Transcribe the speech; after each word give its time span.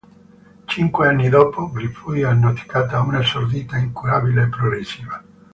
Cinque 0.67 1.05
anni 1.07 1.29
dopo, 1.29 1.71
gli 1.77 1.85
fu 1.85 2.11
diagnosticata 2.13 3.01
una 3.01 3.21
sordità 3.21 3.77
incurabile 3.77 4.41
e 4.41 4.47
progressiva. 4.49 5.23